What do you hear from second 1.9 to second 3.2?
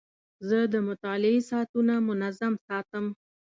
منظم ساتم.